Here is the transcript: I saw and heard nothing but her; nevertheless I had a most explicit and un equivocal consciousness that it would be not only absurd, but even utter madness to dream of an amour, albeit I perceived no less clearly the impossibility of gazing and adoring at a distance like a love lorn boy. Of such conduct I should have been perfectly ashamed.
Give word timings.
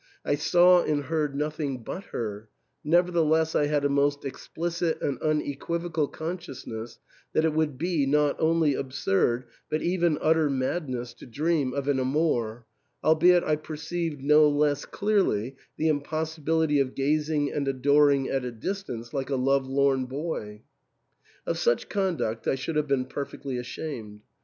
I 0.25 0.33
saw 0.33 0.81
and 0.81 1.03
heard 1.03 1.35
nothing 1.35 1.83
but 1.83 2.05
her; 2.05 2.49
nevertheless 2.83 3.53
I 3.53 3.67
had 3.67 3.85
a 3.85 3.87
most 3.87 4.25
explicit 4.25 4.99
and 4.99 5.19
un 5.21 5.41
equivocal 5.41 6.07
consciousness 6.07 6.97
that 7.33 7.45
it 7.45 7.53
would 7.53 7.77
be 7.77 8.07
not 8.07 8.35
only 8.39 8.73
absurd, 8.73 9.43
but 9.69 9.83
even 9.83 10.17
utter 10.19 10.49
madness 10.49 11.13
to 11.13 11.27
dream 11.27 11.71
of 11.75 11.87
an 11.87 11.99
amour, 11.99 12.65
albeit 13.03 13.43
I 13.43 13.57
perceived 13.57 14.23
no 14.23 14.49
less 14.49 14.85
clearly 14.85 15.55
the 15.77 15.87
impossibility 15.87 16.79
of 16.79 16.95
gazing 16.95 17.51
and 17.51 17.67
adoring 17.67 18.27
at 18.27 18.43
a 18.43 18.51
distance 18.51 19.13
like 19.13 19.29
a 19.29 19.35
love 19.35 19.67
lorn 19.67 20.05
boy. 20.07 20.63
Of 21.45 21.59
such 21.59 21.89
conduct 21.89 22.47
I 22.47 22.55
should 22.55 22.75
have 22.75 22.87
been 22.87 23.05
perfectly 23.05 23.59
ashamed. 23.59 24.21